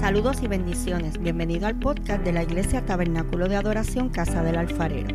[0.00, 1.18] Saludos y bendiciones.
[1.18, 5.08] Bienvenido al podcast de la Iglesia Tabernáculo de Adoración Casa del Alfarero.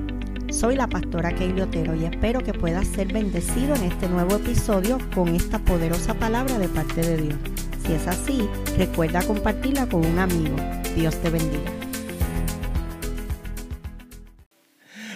[0.51, 4.97] Soy la pastora Keili Otero y espero que puedas ser bendecido en este nuevo episodio
[5.13, 7.39] con esta poderosa palabra de parte de Dios.
[7.85, 10.55] Si es así, recuerda compartirla con un amigo.
[10.95, 11.71] Dios te bendiga.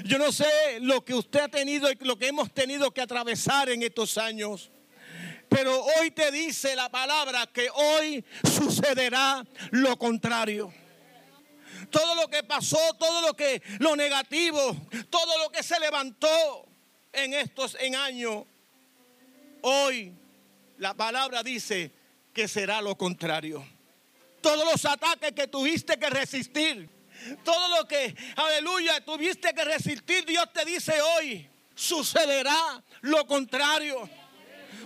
[0.05, 0.45] Yo no sé
[0.81, 4.71] lo que usted ha tenido y lo que hemos tenido que atravesar en estos años.
[5.55, 10.73] Pero hoy te dice la palabra que hoy sucederá lo contrario.
[11.89, 14.75] Todo lo que pasó, todo lo que lo negativo,
[15.09, 16.67] todo lo que se levantó
[17.13, 18.43] en estos en años,
[19.61, 20.13] hoy
[20.77, 21.89] la palabra dice
[22.33, 23.65] que será lo contrario.
[24.41, 26.89] Todos los ataques que tuviste que resistir,
[27.45, 34.09] todo lo que, aleluya, tuviste que resistir, Dios te dice hoy, sucederá lo contrario.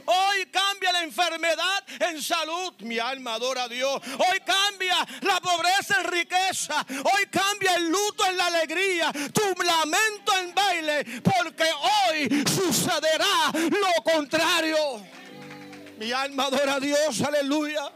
[0.06, 2.74] Hoy cambia la enfermedad en salud.
[2.80, 4.02] Mi alma adora a Dios.
[4.06, 6.86] Hoy cambia la pobreza en riqueza.
[6.90, 9.12] Hoy cambia el luto en la alegría.
[9.12, 11.22] Tu lamento en baile.
[11.22, 11.66] Porque
[12.10, 15.04] hoy sucederá lo contrario.
[15.98, 17.22] Mi alma adora a Dios.
[17.22, 17.92] Aleluya.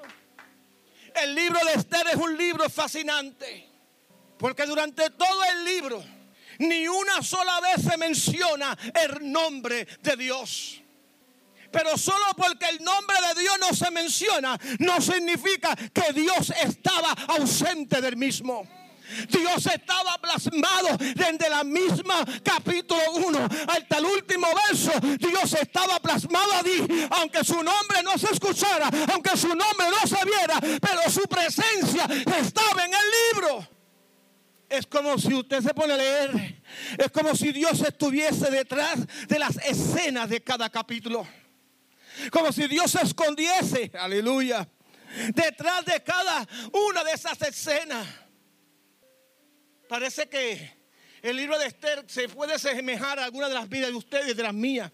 [1.16, 3.70] El libro de Esther es un libro fascinante.
[4.38, 6.04] Porque durante todo el libro,
[6.60, 10.83] ni una sola vez se menciona el nombre de Dios.
[11.74, 17.12] Pero solo porque el nombre de Dios no se menciona, no significa que Dios estaba
[17.28, 18.64] ausente del mismo.
[19.30, 24.92] Dios estaba plasmado desde la misma capítulo 1 hasta el último verso.
[25.18, 30.24] Dios estaba plasmado allí, aunque su nombre no se escuchara, aunque su nombre no se
[30.26, 32.06] viera, pero su presencia
[32.40, 33.68] estaba en el libro.
[34.70, 36.64] Es como si usted se pone a leer,
[36.98, 41.28] es como si Dios estuviese detrás de las escenas de cada capítulo.
[42.32, 44.68] Como si Dios se escondiese, aleluya,
[45.34, 46.48] detrás de cada
[46.90, 48.08] una de esas escenas.
[49.88, 50.84] Parece que
[51.22, 54.44] el libro de Esther se puede asemejar a alguna de las vidas de ustedes de
[54.44, 54.92] las mías.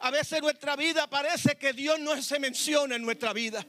[0.00, 3.64] A veces nuestra vida parece que Dios no se menciona en nuestra vida.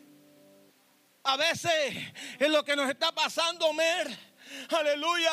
[1.24, 1.96] A veces
[2.40, 4.08] en lo que nos está pasando, Mer,
[4.70, 5.32] aleluya,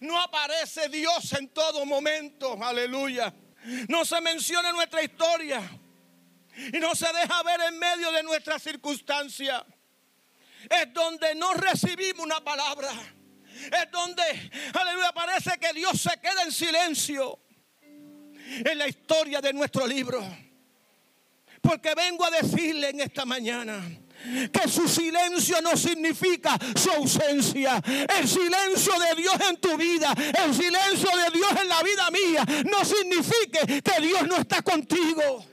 [0.00, 3.32] no aparece Dios en todo momento, aleluya.
[3.88, 5.62] No se menciona en nuestra historia
[6.72, 9.64] y no se deja ver en medio de nuestra circunstancia.
[10.68, 12.90] Es donde no recibimos una palabra.
[13.64, 14.22] Es donde,
[14.74, 17.38] aleluya, parece que Dios se queda en silencio
[18.64, 20.26] en la historia de nuestro libro.
[21.60, 23.82] Porque vengo a decirle en esta mañana
[24.52, 27.82] que su silencio no significa su ausencia.
[28.18, 30.12] El silencio de Dios en tu vida,
[30.44, 35.44] el silencio de Dios en la vida mía, no significa que Dios no está contigo.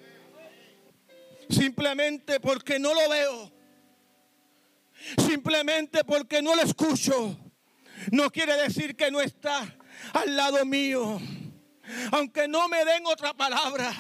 [1.50, 3.52] Simplemente porque no lo veo.
[5.18, 7.38] Simplemente porque no lo escucho.
[8.12, 9.76] No quiere decir que no está
[10.14, 11.20] al lado mío.
[12.12, 13.94] Aunque no me den otra palabra.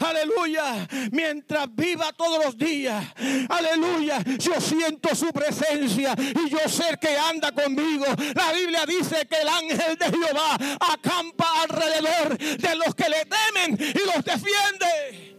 [0.00, 0.88] Aleluya.
[1.12, 3.04] Mientras viva todos los días.
[3.48, 4.22] Aleluya.
[4.38, 8.06] Yo siento su presencia y yo sé que anda conmigo.
[8.34, 10.56] La Biblia dice que el ángel de Jehová
[10.92, 15.37] acampa alrededor de los que le temen y los defiende.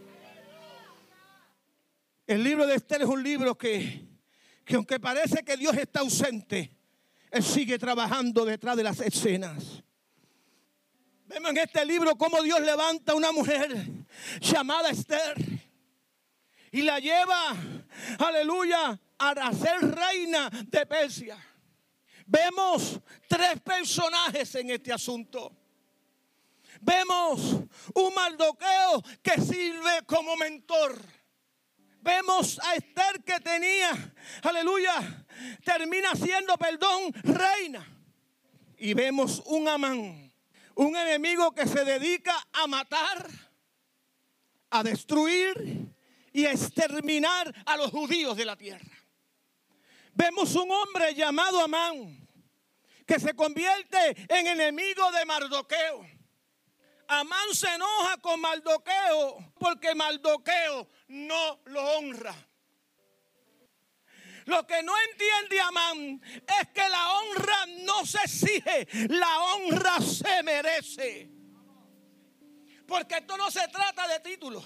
[2.30, 4.06] El libro de Esther es un libro que,
[4.64, 6.70] que aunque parece que Dios está ausente,
[7.28, 9.82] Él sigue trabajando detrás de las escenas.
[11.26, 13.84] Vemos en este libro cómo Dios levanta a una mujer
[14.40, 15.34] llamada Esther
[16.70, 17.56] y la lleva,
[18.20, 21.36] aleluya, a ser reina de Persia.
[22.26, 25.52] Vemos tres personajes en este asunto.
[26.80, 27.40] Vemos
[27.92, 31.19] un maldoqueo que sirve como mentor
[32.02, 35.26] Vemos a Esther que tenía, aleluya,
[35.64, 37.86] termina siendo, perdón, reina.
[38.78, 40.32] Y vemos un Amán,
[40.74, 43.28] un enemigo que se dedica a matar,
[44.70, 45.94] a destruir
[46.32, 48.96] y a exterminar a los judíos de la tierra.
[50.14, 52.28] Vemos un hombre llamado Amán
[53.06, 56.19] que se convierte en enemigo de Mardoqueo.
[57.12, 62.32] Amán se enoja con Mardoqueo porque Mardoqueo no lo honra.
[64.44, 70.42] Lo que no entiende Amán es que la honra no se exige, la honra se
[70.44, 71.28] merece.
[72.86, 74.64] Porque esto no se trata de títulos.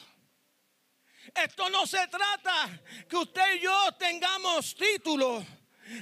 [1.35, 5.43] Esto no se trata que usted y yo tengamos títulos.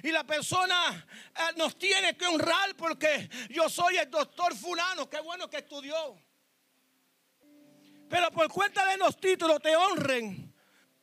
[0.03, 1.07] Y la persona
[1.37, 6.21] eh, nos tiene que honrar porque yo soy el doctor fulano, qué bueno que estudió.
[8.13, 10.55] Pero por cuenta de los títulos te honren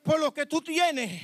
[0.03, 1.19] por lo que tú tienes.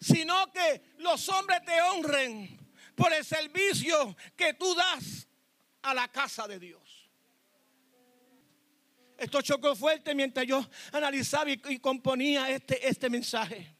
[0.00, 2.56] sino que los hombres te honren
[2.94, 5.26] por el servicio que tú das
[5.82, 7.10] a la casa de Dios.
[9.16, 13.74] Esto chocó fuerte mientras yo analizaba y, componía este, este mensaje.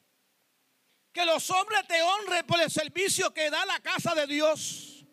[1.12, 5.06] Que los hombres te honren por el servicio que da la casa de Dios.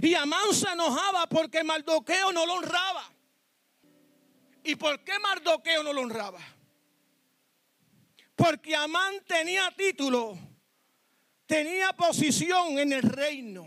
[0.00, 3.17] Y Amán se enojaba porque Mardoqueo no lo honraba.
[4.68, 6.40] ¿Y por qué Mardoqueo no lo honraba?
[8.36, 10.38] Porque Amán tenía título,
[11.46, 13.66] tenía posición en el reino.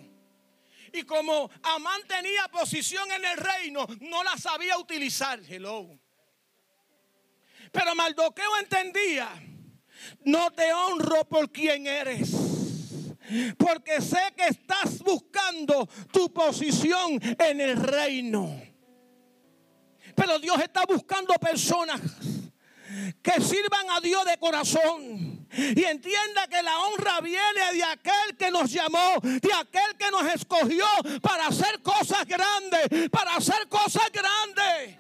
[0.93, 5.39] Y como Amán tenía posición en el reino, no la sabía utilizar.
[5.49, 5.89] Hello.
[7.71, 9.27] Pero Mardoqueo entendía,
[10.25, 12.29] no te honro por quien eres.
[13.57, 18.70] Porque sé que estás buscando tu posición en el reino.
[20.15, 22.01] Pero Dios está buscando personas
[23.21, 28.51] que sirvan a Dios de corazón y entienda que la honra viene de aquel que
[28.51, 30.85] nos llamó, de aquel que nos escogió
[31.21, 34.97] para hacer cosas grandes, para hacer cosas grandes.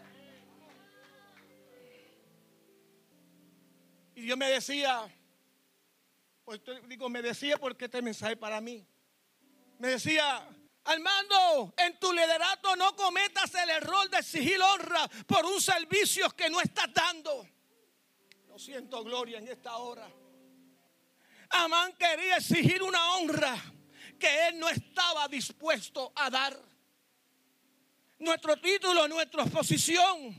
[4.15, 5.09] Y Dios me decía,
[6.43, 8.85] pues digo, me decía porque este mensaje para mí.
[9.79, 10.47] Me decía,
[10.83, 16.49] Armando, en tu liderato no cometas el error de exigir honra por un servicio que
[16.49, 17.47] no estás dando.
[18.47, 20.09] Lo siento, gloria, en esta hora.
[21.49, 23.55] Amán quería exigir una honra
[24.19, 26.57] que él no estaba dispuesto a dar.
[28.19, 30.35] Nuestro título, nuestra posición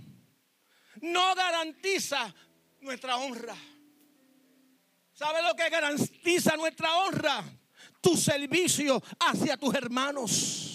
[1.02, 2.34] no garantiza
[2.80, 3.56] nuestra honra.
[5.12, 7.44] ¿Sabe lo que garantiza nuestra honra?
[8.02, 10.68] Tu servicio hacia tus hermanos.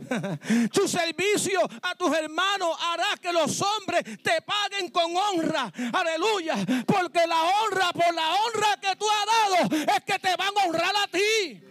[0.72, 5.72] Tu servicio a tus hermanos hará que los hombres te paguen con honra.
[5.92, 6.56] Aleluya.
[6.86, 10.64] Porque la honra, por la honra que tú has dado, es que te van a
[10.64, 11.62] honrar a ti.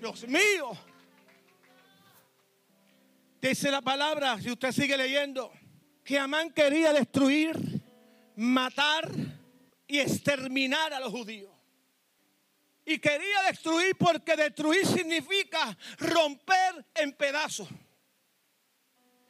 [0.00, 0.72] Dios mío.
[3.40, 5.52] Dice la palabra, si usted sigue leyendo,
[6.04, 7.82] que Amán quería destruir,
[8.36, 9.10] matar
[9.86, 11.51] y exterminar a los judíos.
[12.84, 17.68] Y quería destruir porque destruir significa romper en pedazos.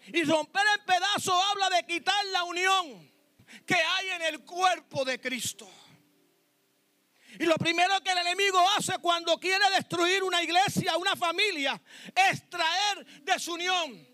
[0.06, 3.12] Y romper en pedazos habla de quitar la unión
[3.66, 5.70] que hay en el cuerpo de Cristo.
[7.38, 11.80] Y lo primero que el enemigo hace cuando quiere destruir una iglesia, una familia,
[12.30, 14.11] es traer desunión.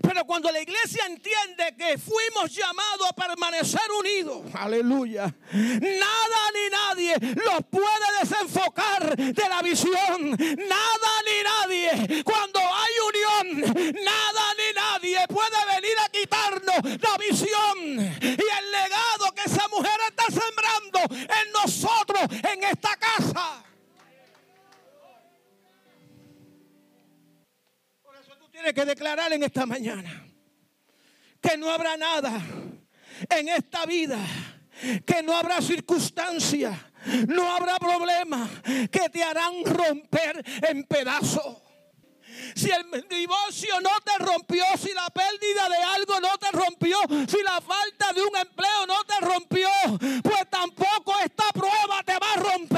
[0.00, 7.14] Pero cuando la iglesia entiende que fuimos llamados a permanecer unidos, aleluya, nada ni nadie
[7.34, 10.30] los puede desenfocar de la visión.
[10.30, 18.16] Nada ni nadie, cuando hay unión, nada ni nadie puede venir a quitarnos la visión
[18.20, 23.71] y el legado que esa mujer está sembrando en nosotros, en esta casa.
[28.62, 30.24] Tiene que declarar en esta mañana
[31.40, 32.40] que no habrá nada
[33.28, 34.18] en esta vida,
[35.04, 36.70] que no habrá circunstancia,
[37.26, 41.56] no habrá problema que te harán romper en pedazos.
[42.54, 46.98] Si el divorcio no te rompió, si la pérdida de algo no te rompió,
[47.28, 49.68] si la falta de un empleo no te rompió,
[50.22, 52.71] pues tampoco esta prueba te va a romper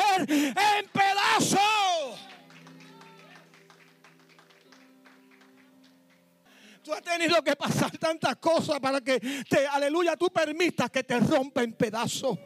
[6.84, 11.18] Tú has tenido que pasar tantas cosas para que te, aleluya, tú permitas que te
[11.18, 12.38] rompa en pedazos.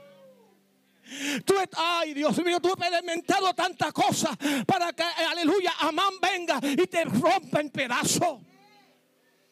[1.45, 6.87] Tú, ay Dios mío, tú has experimentado tantas cosas para que, aleluya, Amán venga y
[6.87, 8.41] te rompa en pedazos.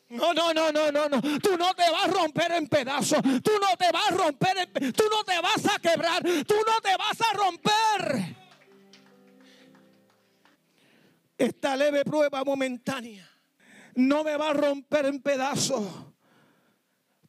[0.08, 1.20] No, no, no, no, no, no.
[1.40, 3.20] Tú no te vas a romper en pedazos.
[3.42, 6.22] Tú no te vas a romper, en, tú no te vas a quebrar.
[6.22, 8.36] Tú no te vas a romper.
[11.36, 13.35] Esta leve prueba momentánea
[13.96, 15.84] no me va a romper en pedazos.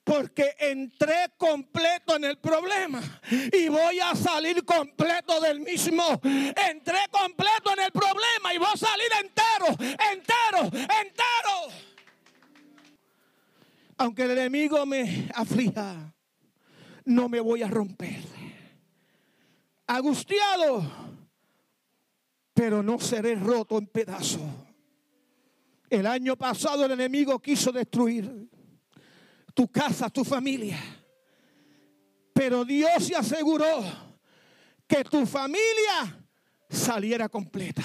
[0.03, 6.03] Porque entré completo en el problema y voy a salir completo del mismo.
[6.23, 9.67] Entré completo en el problema y voy a salir entero,
[10.13, 10.63] entero,
[11.01, 11.73] entero.
[13.97, 16.13] Aunque el enemigo me aflija,
[17.03, 18.21] no me voy a romper.
[19.87, 20.89] Agustiado,
[22.53, 24.66] pero no seré roto en pedazos.
[25.89, 28.49] El año pasado el enemigo quiso destruir
[29.53, 30.77] tu casa, tu familia.
[32.33, 33.83] Pero Dios se aseguró
[34.85, 36.25] que tu familia
[36.69, 37.83] saliera completa.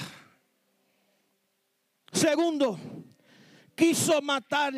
[2.13, 2.79] Segundo,
[3.75, 4.75] quiso matar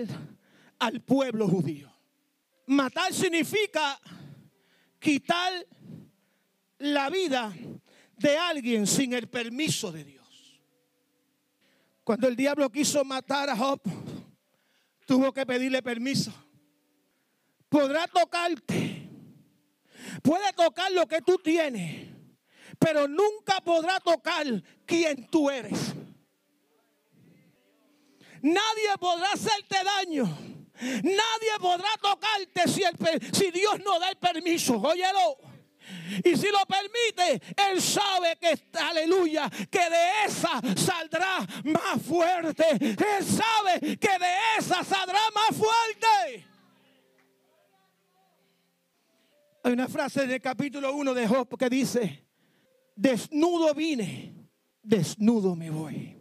[0.78, 1.92] al pueblo judío.
[2.66, 3.98] Matar significa
[4.98, 5.52] quitar
[6.78, 7.52] la vida
[8.16, 10.23] de alguien sin el permiso de Dios.
[12.04, 13.80] Cuando el diablo quiso matar a Job,
[15.06, 16.32] tuvo que pedirle permiso.
[17.68, 19.08] Podrá tocarte,
[20.22, 22.08] puede tocar lo que tú tienes,
[22.78, 24.46] pero nunca podrá tocar
[24.84, 25.94] quien tú eres.
[28.42, 30.24] Nadie podrá hacerte daño.
[30.80, 34.76] Nadie podrá tocarte si, Dios no da el permiso.
[34.76, 35.38] Óyelo.
[36.24, 42.64] Y si lo permite, Él sabe que, aleluya, que de esa saldrá más fuerte.
[42.80, 46.46] Él sabe que de esa saldrá más fuerte.
[49.62, 52.26] Hay una frase en el capítulo 1 de Job que dice,
[52.94, 54.50] desnudo vine,
[54.82, 56.18] desnudo me voy.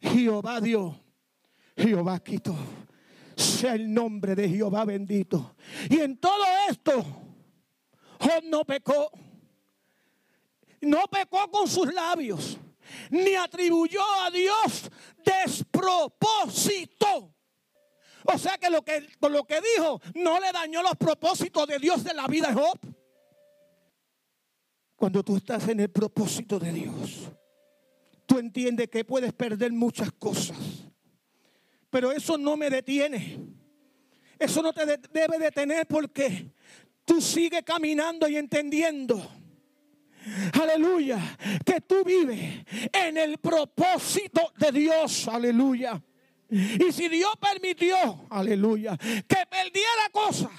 [0.00, 1.00] Jehová dio,
[1.76, 2.56] Jehová quitó.
[3.36, 5.56] Sea el nombre de Jehová bendito.
[5.88, 7.21] Y en todo esto,
[8.22, 9.10] Job no pecó.
[10.80, 12.56] No pecó con sus labios.
[13.10, 14.90] Ni atribuyó a Dios
[15.24, 17.34] despropósito.
[18.24, 22.04] O sea que lo que, lo que dijo no le dañó los propósitos de Dios
[22.04, 22.78] de la vida de Job.
[24.96, 27.30] Cuando tú estás en el propósito de Dios,
[28.26, 30.56] tú entiendes que puedes perder muchas cosas.
[31.90, 33.40] Pero eso no me detiene.
[34.38, 36.52] Eso no te debe detener porque
[37.04, 39.30] tú sigues caminando y entendiendo.
[40.60, 41.18] Aleluya.
[41.64, 45.28] Que tú vives en el propósito de Dios.
[45.28, 46.00] Aleluya.
[46.50, 50.50] Y si Dios permitió, aleluya, que perdiera cosas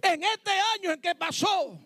[0.00, 1.78] en este año en que pasó,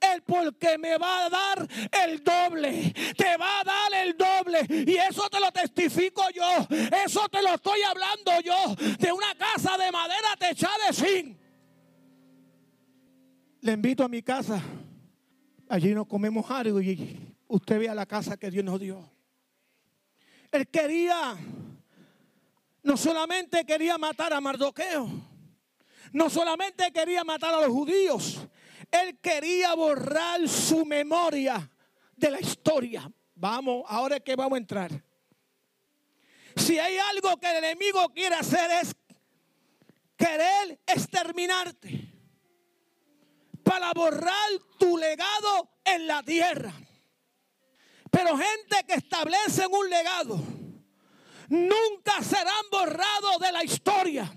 [0.00, 1.68] el porque me va a dar
[2.04, 4.66] el doble, te va a dar el doble.
[4.68, 6.66] Y eso te lo testifico yo,
[7.04, 11.45] eso te lo estoy hablando yo, de una casa de madera techada de zinc.
[13.66, 14.62] Le invito a mi casa,
[15.68, 19.10] allí nos comemos algo y usted vea la casa que Dios nos dio.
[20.52, 21.36] Él quería
[22.84, 25.10] no solamente quería matar a Mardoqueo,
[26.12, 28.46] no solamente quería matar a los judíos,
[28.88, 31.68] él quería borrar su memoria
[32.14, 33.10] de la historia.
[33.34, 35.04] Vamos, ahora es que vamos a entrar.
[36.54, 38.94] Si hay algo que el enemigo quiere hacer es
[40.16, 42.15] querer exterminarte
[43.66, 46.72] para borrar tu legado en la tierra.
[48.10, 50.38] Pero gente que establece un legado
[51.48, 54.32] nunca serán borrados de la historia.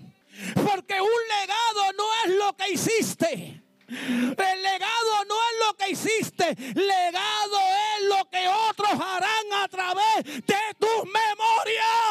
[0.54, 3.62] Porque un legado no es lo que hiciste.
[3.88, 6.56] El legado no es lo que hiciste.
[6.74, 7.58] Legado
[7.96, 12.09] es lo que otros harán a través de tus memorias.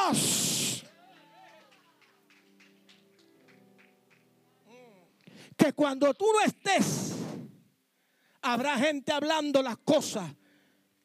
[5.60, 7.16] Que cuando tú no estés,
[8.42, 10.32] habrá gente hablando las cosas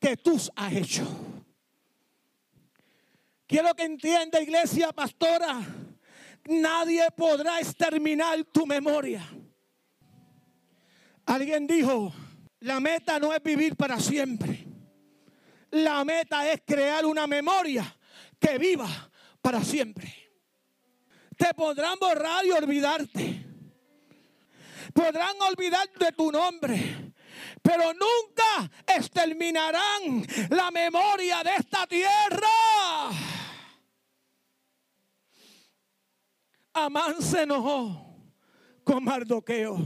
[0.00, 1.04] que tú has hecho.
[3.46, 5.61] Quiero que entienda, iglesia pastora,
[6.46, 9.23] nadie podrá exterminar tu memoria.
[11.26, 12.12] Alguien dijo,
[12.61, 14.66] la meta no es vivir para siempre.
[15.70, 17.84] La meta es crear una memoria
[18.38, 18.88] que viva
[19.40, 20.14] para siempre.
[21.37, 23.43] Te podrán borrar y olvidarte.
[24.94, 27.12] Podrán olvidar de tu nombre.
[27.60, 33.10] Pero nunca exterminarán la memoria de esta tierra.
[36.72, 38.16] Amán se enojó
[38.84, 39.78] con Mardoqueo.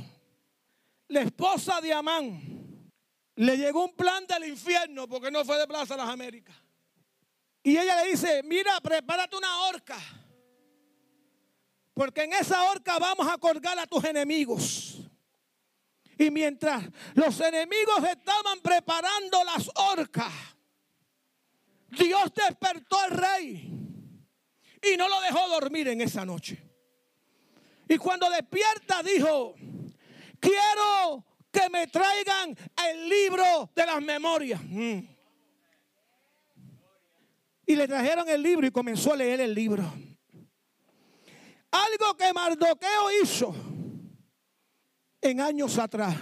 [1.09, 2.93] La esposa de Amán
[3.37, 6.57] le llegó un plan del infierno porque no fue de Plaza de las Américas.
[7.63, 9.99] Y ella le dice, mira, prepárate una horca.
[11.95, 14.98] Porque en esa horca vamos a colgar a tus enemigos.
[16.19, 16.85] Y mientras
[17.15, 20.33] los enemigos estaban preparando las horcas,
[21.91, 23.73] Dios despertó al rey
[24.83, 26.61] y no lo dejó dormir en esa noche.
[27.89, 29.55] Y cuando despierta dijo,
[30.41, 32.55] quiero que me traigan
[32.91, 34.61] el libro de las memorias.
[34.65, 34.99] Mm.
[37.67, 39.85] Y le trajeron el libro y comenzó a leer el libro.
[41.71, 43.55] Algo que Mardoqueo hizo
[45.21, 46.17] en años atrás.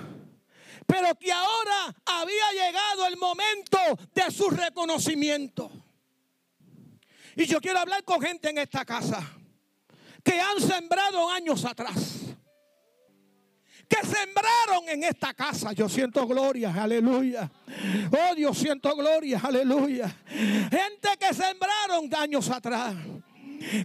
[0.87, 3.79] Pero que ahora había llegado el momento
[4.15, 5.71] de su reconocimiento.
[7.35, 9.23] Y yo quiero hablar con gente en esta casa
[10.23, 12.35] que han sembrado años atrás.
[13.89, 15.73] Que sembraron en esta casa.
[15.73, 17.51] Yo siento gloria, aleluya.
[18.11, 20.09] Oh Dios, siento gloria, aleluya.
[20.27, 22.95] Gente que sembraron años atrás.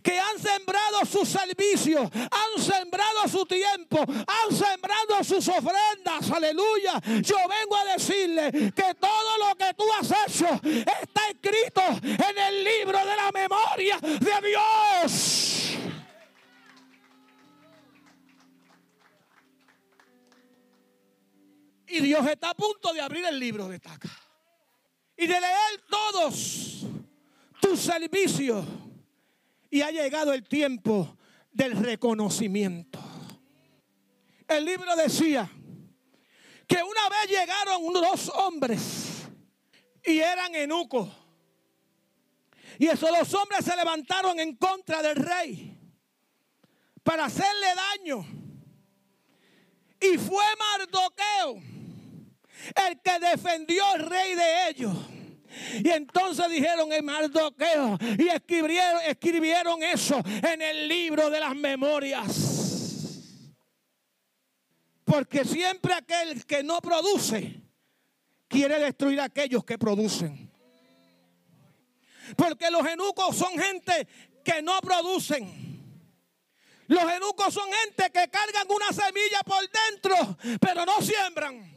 [0.01, 6.31] Que han sembrado su servicio, han sembrado su tiempo, han sembrado sus ofrendas.
[6.31, 7.01] Aleluya.
[7.21, 12.63] Yo vengo a decirle que todo lo que tú has hecho está escrito en el
[12.63, 15.51] libro de la memoria de Dios.
[21.87, 24.09] Y Dios está a punto de abrir el libro de Taca.
[25.17, 26.85] Y de leer todos
[27.59, 28.65] tus servicios
[29.71, 31.17] y ha llegado el tiempo
[31.51, 32.99] del reconocimiento.
[34.47, 35.49] El libro decía
[36.67, 39.23] que una vez llegaron dos hombres
[40.05, 41.09] y eran eunucos.
[42.77, 45.77] Y esos dos hombres se levantaron en contra del rey
[47.01, 48.25] para hacerle daño.
[50.01, 51.61] Y fue Mardoqueo
[52.87, 54.97] el que defendió al rey de ellos.
[55.83, 62.61] Y entonces dijeron en Mardoqueo y escribieron, escribieron eso en el libro de las memorias.
[65.03, 67.61] Porque siempre aquel que no produce
[68.47, 70.51] quiere destruir a aquellos que producen.
[72.35, 74.07] Porque los eunucos son gente
[74.43, 75.71] que no producen.
[76.87, 81.70] Los eunucos son gente que cargan una semilla por dentro, pero no siembran.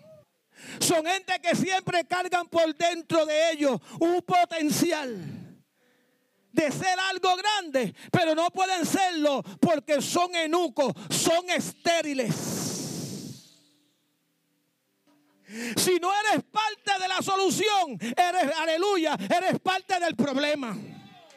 [0.81, 5.45] Son gente que siempre cargan por dentro de ellos un potencial
[6.53, 12.35] de ser algo grande, pero no pueden serlo porque son enucos, son estériles.
[15.77, 20.77] Si no eres parte de la solución, eres, aleluya, eres parte del problema.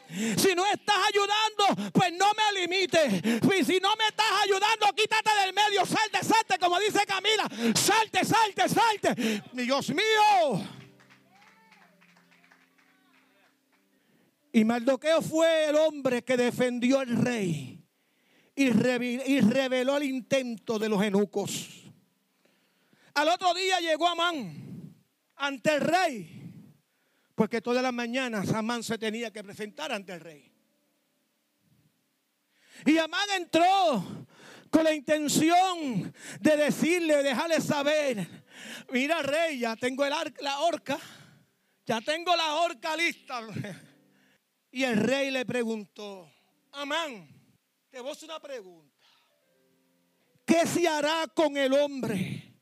[0.08, 3.40] Si no estás ayudando, pues no me limites.
[3.66, 5.84] Si no me estás ayudando, quítate del medio.
[5.84, 7.48] Salte, salte, como dice Camila.
[7.74, 9.42] Salte, salte, salte.
[9.52, 10.66] Dios mío.
[14.52, 17.78] Y Mardoqueo fue el hombre que defendió al rey
[18.56, 21.84] y, reveló el intento de los eunucos.
[23.14, 24.94] Al otro día llegó Amán
[25.36, 26.37] ante el rey
[27.38, 30.52] porque todas las mañanas Amán se tenía que presentar ante el rey.
[32.84, 34.26] Y Amán entró
[34.68, 38.26] con la intención de decirle, dejarle saber,
[38.90, 40.98] mira rey, ya tengo el la horca,
[41.86, 43.40] ya tengo la horca lista.
[44.70, 46.30] Y el rey le preguntó,
[46.72, 47.26] Amán,
[47.88, 49.06] te voy a hacer una pregunta.
[50.44, 52.60] ¿Qué se hará con el hombre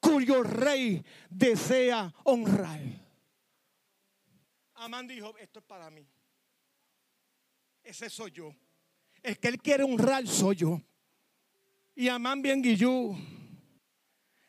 [0.00, 3.01] cuyo rey desea honrar?
[4.82, 6.04] Amán dijo, esto es para mí.
[7.84, 8.52] Ese soy yo.
[9.22, 10.82] El que él quiere honrar soy yo.
[11.94, 13.16] Y Amán bien guillú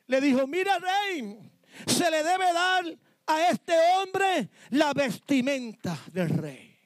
[0.08, 1.38] le dijo, mira rey,
[1.86, 2.84] se le debe dar
[3.28, 6.80] a este hombre la vestimenta del rey.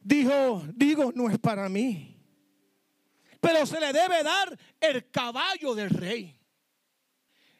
[0.00, 2.14] Dijo, digo, no es para mí.
[3.40, 6.38] Pero se le debe dar el caballo del rey.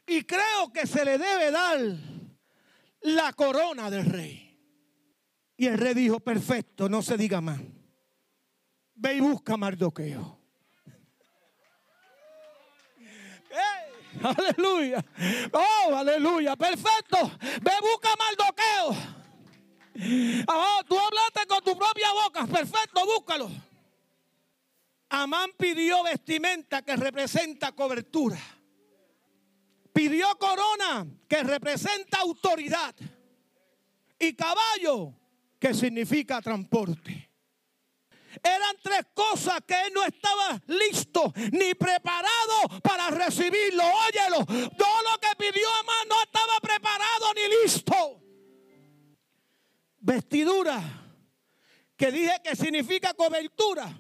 [0.06, 1.78] Y creo que se le debe dar
[3.00, 4.43] la corona del rey.
[5.56, 7.60] Y el rey dijo, perfecto, no se diga más.
[8.94, 10.44] Ve y busca a Mardoqueo.
[14.22, 15.04] aleluya.
[15.52, 16.56] Oh, aleluya.
[16.56, 17.30] Perfecto.
[17.62, 18.96] Ve, busca a Mardoqueo.
[20.88, 22.46] Tú hablaste con tu propia boca.
[22.46, 23.50] Perfecto, búscalo.
[25.10, 28.38] Amán pidió vestimenta que representa cobertura.
[29.92, 32.94] Pidió corona que representa autoridad.
[34.18, 35.14] Y caballo
[35.64, 37.30] que significa transporte.
[38.42, 43.82] Eran tres cosas que él no estaba listo ni preparado para recibirlo.
[43.82, 48.22] Óyelo, todo lo que pidió Amán no estaba preparado ni listo.
[50.00, 50.82] Vestidura,
[51.96, 53.90] que dije que significa cobertura,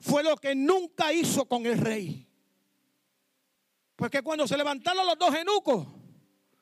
[0.00, 2.28] fue lo que nunca hizo con el rey.
[3.94, 5.86] Porque cuando se levantaron los dos eunucos,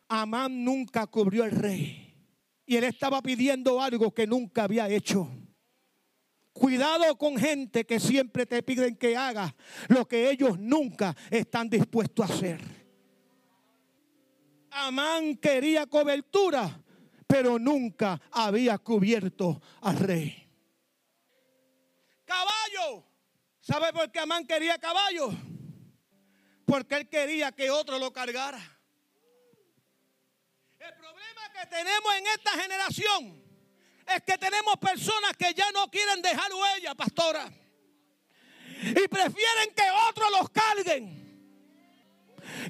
[0.09, 2.02] Amán nunca cubrió el rey.
[2.65, 5.29] Y él estaba pidiendo algo que nunca había hecho.
[6.53, 9.55] Cuidado con gente que siempre te piden que hagas
[9.89, 12.61] lo que ellos nunca están dispuestos a hacer.
[14.71, 16.83] Amán quería cobertura,
[17.27, 20.49] pero nunca había cubierto al rey.
[22.25, 23.05] Caballo.
[23.61, 25.31] ¿Sabe por qué Amán quería caballo?
[26.65, 28.72] Porque él quería que otro lo cargara.
[31.63, 33.43] Que tenemos en esta generación
[34.05, 37.49] es que tenemos personas que ya no quieren dejar huella, pastora.
[38.81, 41.23] Y prefieren que otros los carguen.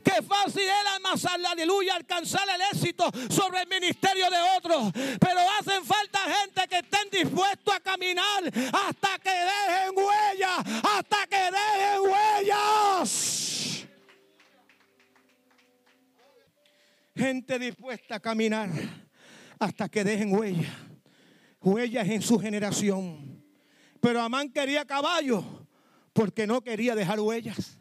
[0.05, 4.93] Que fácil es amasar la aleluya, alcanzar el éxito sobre el ministerio de otros.
[5.19, 11.51] Pero hacen falta gente que estén dispuestos a caminar hasta que dejen huellas, hasta que
[11.51, 13.52] dejen huellas.
[17.23, 18.69] Gente dispuesta a caminar
[19.61, 20.75] hasta que dejen huellas,
[21.61, 23.41] huellas en su generación.
[24.01, 25.45] Pero Amán quería caballo
[26.13, 27.79] porque no quería dejar huellas.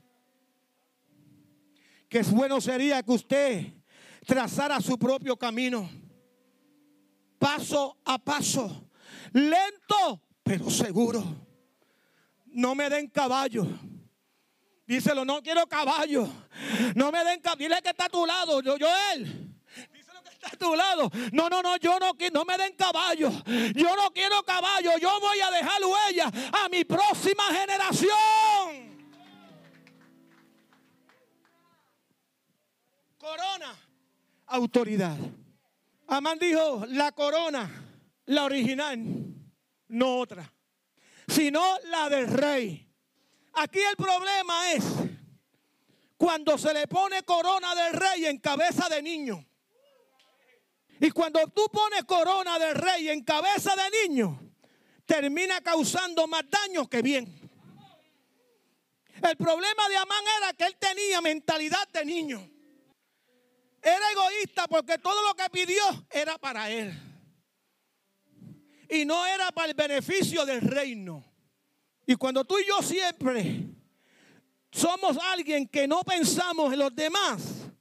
[2.07, 3.73] Qué bueno sería que usted
[4.27, 5.89] trazara su propio camino,
[7.39, 8.91] paso a paso,
[9.33, 11.23] lento pero seguro.
[12.45, 13.65] No me den caballo.
[14.91, 16.27] Díselo, no quiero caballo.
[16.95, 17.59] No me den caballo.
[17.59, 18.75] Dile que está a tu lado, yo,
[19.13, 19.55] él.
[19.93, 21.09] Díselo que está a tu lado.
[21.31, 23.31] No, no, no, yo no no me den caballo.
[23.73, 24.97] Yo no quiero caballo.
[24.97, 28.11] Yo voy a dejar huella a mi próxima generación.
[33.17, 33.73] Corona,
[34.47, 35.15] autoridad.
[36.07, 37.71] Amán dijo, la corona,
[38.25, 38.99] la original,
[39.87, 40.51] no otra,
[41.29, 42.90] sino la del rey.
[43.53, 44.83] Aquí el problema es
[46.17, 49.45] cuando se le pone corona del rey en cabeza de niño.
[50.99, 54.39] Y cuando tú pones corona del rey en cabeza de niño,
[55.05, 57.41] termina causando más daño que bien.
[59.21, 62.49] El problema de Amán era que él tenía mentalidad de niño.
[63.81, 66.93] Era egoísta porque todo lo que pidió era para él.
[68.89, 71.30] Y no era para el beneficio del reino.
[72.05, 73.67] Y cuando tú y yo siempre
[74.71, 77.71] somos alguien que no pensamos en los demás,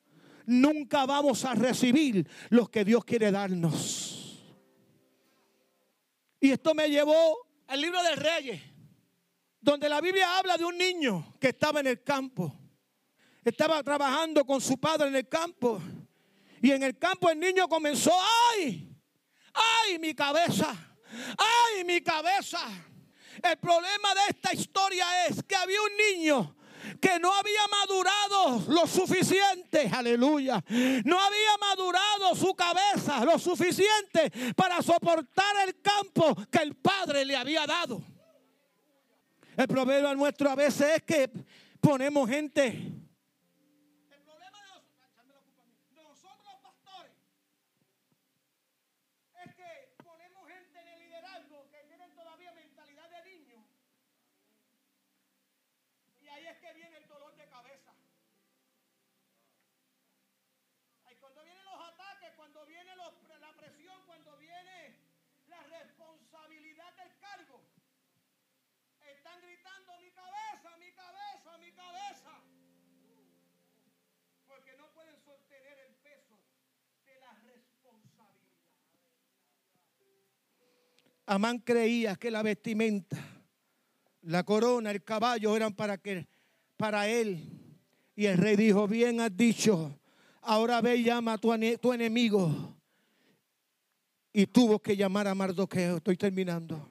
[0.47, 4.11] nunca vamos a recibir lo que Dios quiere darnos.
[6.41, 8.63] Y esto me llevó al libro de Reyes,
[9.61, 12.53] donde la Biblia habla de un niño que estaba en el campo.
[13.45, 15.81] Estaba trabajando con su padre en el campo.
[16.63, 18.13] Y en el campo el niño comenzó,
[18.53, 18.91] ay,
[19.55, 20.97] ay mi cabeza,
[21.39, 22.61] ay mi cabeza.
[23.43, 26.57] El problema de esta historia es que había un niño
[27.01, 30.63] que no había madurado lo suficiente, aleluya.
[31.05, 37.37] No había madurado su cabeza lo suficiente para soportar el campo que el Padre le
[37.37, 38.03] había dado.
[39.57, 41.31] El problema nuestro a veces es que
[41.81, 43.00] ponemos gente
[81.31, 83.17] Amán creía que la vestimenta,
[84.23, 86.27] la corona, el caballo eran para, que,
[86.77, 87.49] para él.
[88.17, 89.97] Y el rey dijo, bien has dicho,
[90.43, 92.77] ahora ve y llama a tu, tu enemigo.
[94.33, 95.99] Y tuvo que llamar a Mardoqueo.
[95.99, 96.91] Estoy terminando.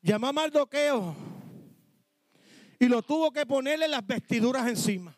[0.00, 1.14] Llamó a Mardoqueo.
[2.78, 5.14] Y lo tuvo que ponerle las vestiduras encima.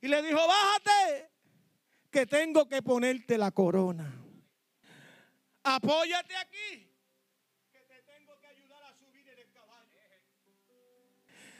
[0.00, 1.30] Y le dijo, bájate,
[2.10, 4.21] que tengo que ponerte la corona.
[5.64, 6.88] Apóyate aquí.
[7.72, 9.98] Que te tengo que ayudar a subir en el caballo.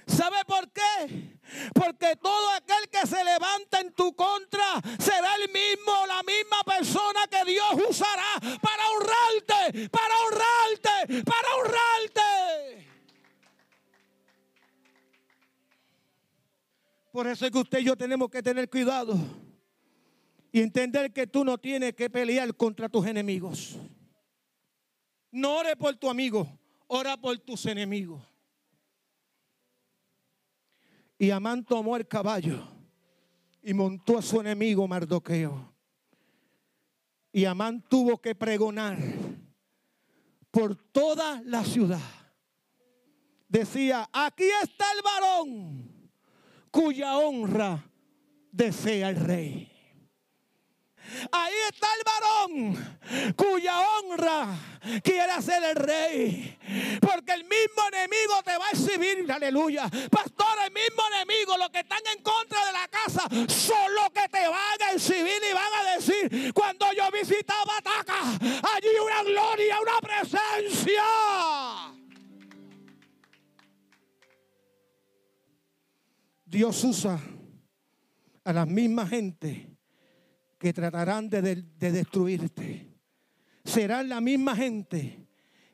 [0.06, 1.38] ¿Sabe por qué?
[1.74, 7.26] Porque todo aquel que se levanta en tu contra será el mismo, la misma persona
[7.30, 12.88] que Dios usará para honrarte, para honrarte, para honrarte.
[17.12, 19.14] Por eso es que usted y yo tenemos que tener cuidado
[20.50, 23.76] y entender que tú no tienes que pelear contra tus enemigos.
[25.32, 26.46] No ore por tu amigo,
[26.86, 28.22] ora por tus enemigos.
[31.18, 32.68] Y Amán tomó el caballo
[33.62, 35.72] y montó a su enemigo Mardoqueo.
[37.32, 38.98] Y Amán tuvo que pregonar
[40.50, 42.00] por toda la ciudad.
[43.48, 46.10] Decía, aquí está el varón
[46.70, 47.90] cuya honra
[48.50, 49.71] desea el rey.
[51.30, 54.46] Ahí está el varón cuya honra
[55.02, 56.58] quiere ser el rey.
[57.00, 59.88] Porque el mismo enemigo te va a exhibir, aleluya.
[60.10, 64.28] Pastor, el mismo enemigo, los que están en contra de la casa, son los que
[64.28, 69.80] te van a exhibir y van a decir, cuando yo visitaba Ataca, allí una gloria,
[69.80, 71.02] una presencia.
[76.44, 77.18] Dios usa
[78.44, 79.71] a la misma gente
[80.62, 81.40] que tratarán de,
[81.90, 82.86] destruirte.
[83.64, 85.26] serán la misma gente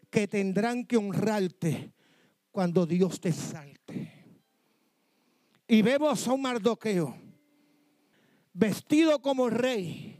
[0.08, 1.92] que tendrán que honrarte
[2.50, 4.40] cuando Dios te salte.
[5.66, 7.14] Y vemos a un Mardoqueo
[8.54, 10.18] vestido como rey.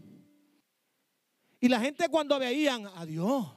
[1.61, 3.51] Y la gente cuando veían a Dios,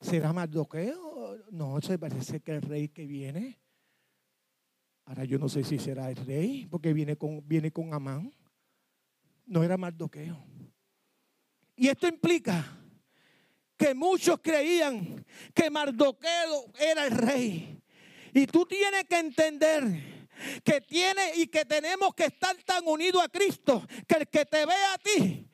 [0.00, 1.44] ¿será Mardoqueo?
[1.52, 3.60] No, se parece que el rey que viene.
[5.04, 8.32] Ahora yo no sé si será el rey, porque viene con, viene con Amán.
[9.46, 10.44] No era Mardoqueo.
[11.76, 12.64] Y esto implica
[13.76, 17.82] que muchos creían que Mardoqueo era el rey.
[18.32, 19.84] Y tú tienes que entender
[20.64, 24.66] que tiene y que tenemos que estar tan unidos a Cristo, que el que te
[24.66, 25.48] ve a ti,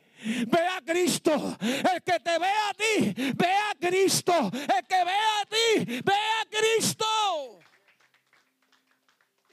[0.47, 1.57] ve a Cristo.
[1.61, 4.51] El que te ve a ti, ve a Cristo.
[4.53, 7.07] El que ve a ti, ve a Cristo.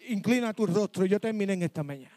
[0.10, 1.06] Inclina tu rostro.
[1.06, 2.17] Yo terminé en esta mañana.